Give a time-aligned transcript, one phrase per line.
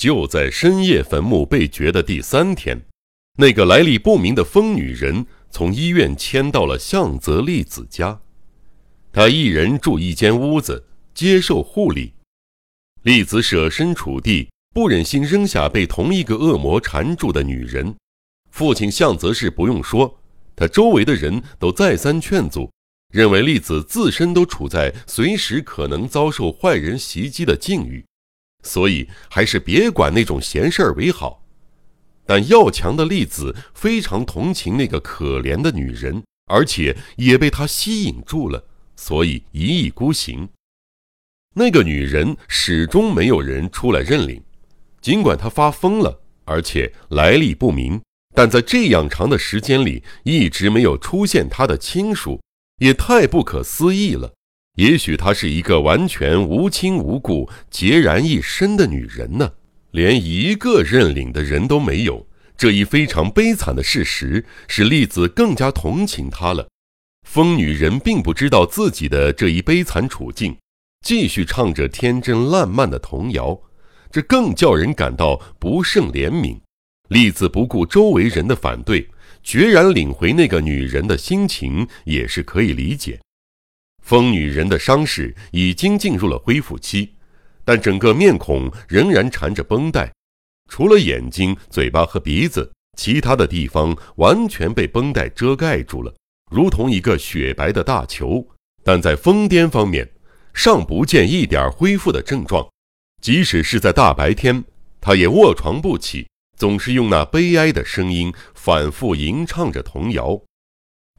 [0.00, 2.80] 就在深夜坟墓被掘的第三天，
[3.36, 8.18] 那个来历不明的疯女人从医院迁到了向泽丽子家。
[9.12, 12.14] 她一人住一间屋子，接受护理。
[13.02, 17.94] 丽子舍身处地，不忍心扔下被同一个恶魔缠住的女人。
[18.50, 20.18] 父亲向泽氏不用说，
[20.56, 22.70] 他周围的人都再三劝阻，
[23.12, 28.02] 认为丽子自身都处在随时可能遭受坏人袭击的境遇，
[28.62, 31.44] 所以还是别管那种闲事儿为好。
[32.26, 38.64] 但要强的栗子非常同情那个可怜的女人，而且也被她吸引住了。
[38.94, 40.48] 所以一意孤行，
[41.54, 44.42] 那个女人始终没有人出来认领。
[45.00, 48.00] 尽管她发疯了，而且来历不明，
[48.34, 52.40] 但在这样长的时间里一直没有出现她的亲属，
[52.78, 54.34] 也太不可思议了。
[54.76, 59.52] 也许她是一个完全无亲无故、孑然一身的女人呢？
[59.90, 62.26] 连一个认领的人都没有。
[62.56, 66.68] 这一非常悲惨的事实，使栗子更加同情她了。
[67.26, 70.56] 疯女人并不知道自己的这一悲惨处境，
[71.04, 73.58] 继续唱着天真烂漫的童谣，
[74.10, 76.58] 这更叫人感到不胜怜悯。
[77.08, 79.08] 栗子不顾周围人的反对，
[79.42, 83.18] 决然领回那个女人的心情也是可以理解。
[84.10, 87.14] 疯女人的伤势已经进入了恢复期，
[87.64, 90.12] 但整个面孔仍然缠着绷带，
[90.68, 96.12] 除了眼睛、嘴巴和鼻子，其他的地方完全被绷带遮盖住了。
[96.50, 98.44] 如同一个雪白的大球，
[98.82, 100.10] 但在疯癫方面
[100.52, 102.68] 尚不见一点恢复的症状。
[103.22, 104.64] 即使是在大白天，
[105.00, 110.42] 他也卧床不起，总是用那悲哀的声音反复吟唱着童谣。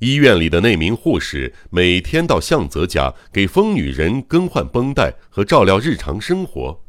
[0.00, 6.82] 医院里的那名护士每天到向泽家给疯女人更换绷带和照料日常生活。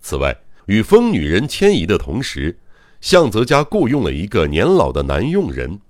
[0.00, 2.56] 此外，与疯女人迁移的同时，
[3.00, 5.80] 向泽家雇佣了一个年老的男佣人。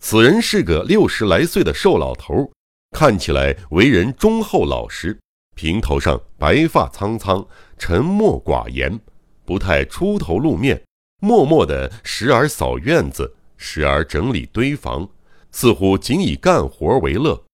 [0.00, 2.50] 此人是个六十来岁的瘦老头，
[2.96, 5.18] 看起来为人忠厚老实，
[5.54, 7.46] 平头上白发苍苍，
[7.76, 8.98] 沉默寡言，
[9.44, 10.82] 不太出头露面，
[11.20, 15.06] 默默的时而扫院子，时而整理堆房，
[15.52, 17.44] 似乎仅以干活为乐。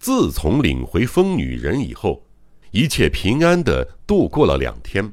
[0.00, 2.24] 自从领回疯女人以后，
[2.72, 5.12] 一切平安的度过了两天。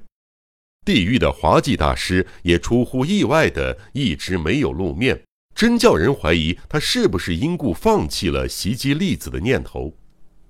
[0.85, 5.21] 地狱的滑稽大师也出乎意外的一直没有露面。
[5.55, 9.93] 真叫人怀疑他是不是因故放弃了袭击栗子的念头，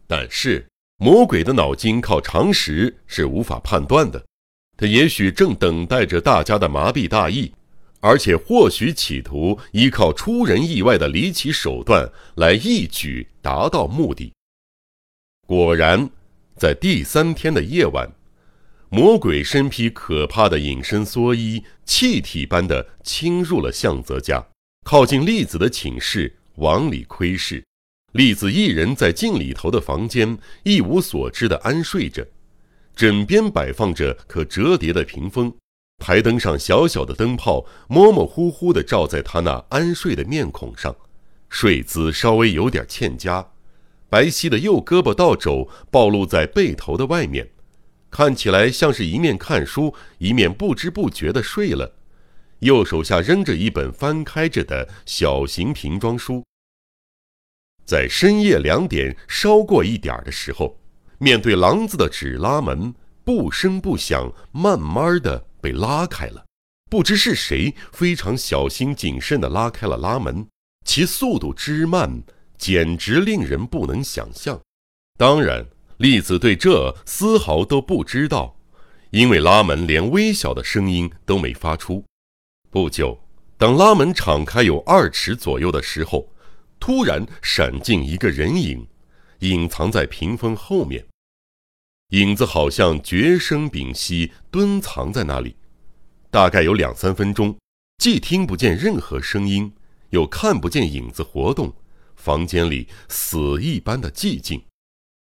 [0.05, 4.23] 但是魔鬼的脑筋靠常识是无法判断的，
[4.77, 7.51] 他也许正等待着大家的麻痹大意，
[7.99, 14.33] 而且或许企图依靠出人意外的离奇手段来一举达到目的。
[15.45, 16.09] 果然，
[16.55, 18.09] 在第三天的夜晚，
[18.89, 24.45] 魔鬼身披可怕的隐身蓑衣，气体般的侵入了向泽家。
[24.85, 27.63] 靠近栗子的寝室，往里窥视。
[28.13, 32.25] 栗子一人在镜里头的房间，一无所知的安睡着。
[32.95, 35.53] 枕边摆放着可折叠的屏风，
[35.99, 40.95] 台灯上小小的灯泡模模糊糊地照在他那安睡的面孔上，
[41.49, 43.45] 睡姿稍微有点欠佳，
[44.09, 47.49] 白皙的右胳膊到肘暴露在背头的外面，
[48.09, 51.93] 看起来像是一面看书，一面不知不觉地睡了。
[52.59, 56.43] 右手下扔着一本翻开着的小型瓶装书，
[57.85, 60.77] 在深夜两点稍过一点的时候，
[61.19, 62.93] 面对廊子的纸拉门
[63.23, 66.45] 不声不响，慢慢的被拉开了。
[66.89, 70.47] 不知是谁非常小心谨慎的拉开了拉门，
[70.85, 72.23] 其速度之慢，
[72.57, 74.59] 简直令人不能想象。
[75.17, 75.65] 当然，
[75.97, 78.55] 栗子对这丝毫都不知道，
[79.11, 82.03] 因为拉门连微小的声音都没发出。
[82.71, 83.19] 不久，
[83.57, 86.31] 等拉门敞开有二尺左右的时候，
[86.79, 88.87] 突然闪进一个人影，
[89.39, 91.05] 隐藏在屏风后面。
[92.09, 95.55] 影子好像绝声屏息，蹲藏在那里，
[96.31, 97.55] 大概有两三分钟，
[97.97, 99.71] 既听不见任何声音，
[100.09, 101.73] 又看不见影子活动，
[102.15, 104.61] 房间里死一般的寂静。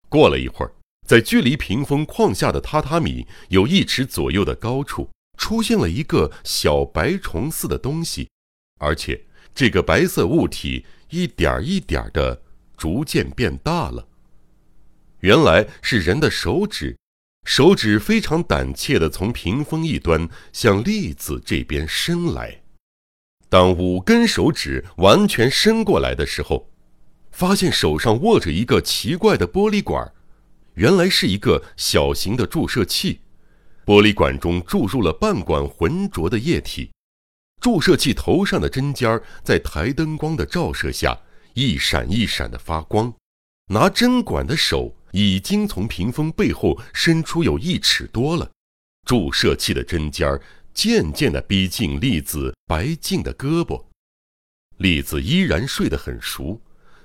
[0.08, 0.72] 过了一会儿，
[1.06, 5.10] 在距离屏风框下的榻榻米有一尺左右的高处。
[5.38, 8.28] 出现了一个小白虫似的东西，
[8.80, 9.24] 而且
[9.54, 12.42] 这个白色物体一点一点的
[12.76, 14.08] 逐渐变大了。
[15.28, 16.98] 原来是人的手指，
[17.44, 22.62] 手指非常胆怯的从屏风一端向栗子这边伸来。
[23.50, 26.70] 当五根手指完全伸过来的时候，
[27.30, 30.10] 发现手上握着一个奇怪的玻璃管，
[30.76, 33.20] 原来是一个小型的注射器。
[33.86, 36.90] 玻璃管中注入了半管浑浊的液体，
[37.62, 41.20] 注射器头上的针尖儿在台灯光的照射下
[41.54, 43.14] 一闪一闪的发光，
[43.68, 48.50] 拿针管的手已经从屏风背后伸出有一尺多了，
[49.06, 50.42] 注射器的针尖儿
[50.74, 53.84] 渐渐地逼近栗子白净的胳膊，
[54.78, 56.62] 栗子依然睡得很熟，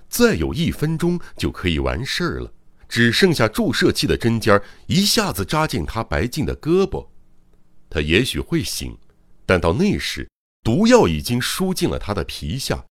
[0.08, 2.52] 再有一分钟就可以完事儿了。
[2.88, 7.08] 只剩下注射器的针尖儿一下子扎进他白净的胳膊，
[7.88, 8.94] 他也许会醒，
[9.46, 10.28] 但到那时，
[10.62, 12.84] 毒药已经输进了他的皮下，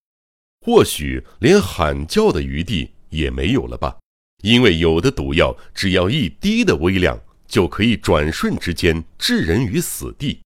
[0.66, 3.96] 或许连喊叫的余地也没有了吧？
[4.42, 7.18] 因为有的毒药只要一滴的微量，
[7.48, 10.40] 就可以转瞬之间置人于死地。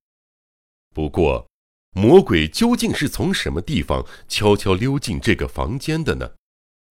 [0.94, 1.46] 不过，
[1.92, 6.30] 魔鬼究竟是从什么地方悄悄溜进这个房间的呢？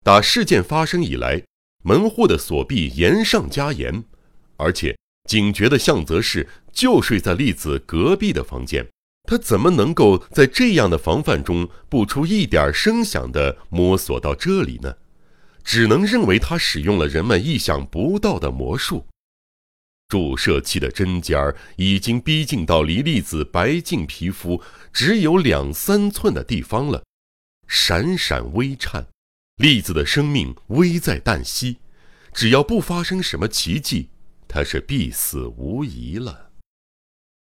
[0.04, 1.42] 打事件发生以来。
[1.88, 4.04] 门户的锁闭严上加严，
[4.57, 4.98] 而且
[5.30, 8.88] 警觉的向泽氏就睡在栗子隔壁的房间，
[9.30, 14.96] 他怎么能够在这样的防范中不出一点声响地摸索到这里呢？
[15.66, 19.06] 只能认为他使用了人们意想不到的魔术。
[20.08, 24.62] 注射器的针尖儿已经逼近到离栗子白净皮肤
[24.94, 27.04] 只有两三寸的地方了，
[27.68, 29.08] 闪闪微颤。
[29.58, 31.78] 栗子的生命危在旦夕，
[32.34, 34.10] 只要不发生什么奇迹，
[34.48, 36.52] 他是必死无疑了。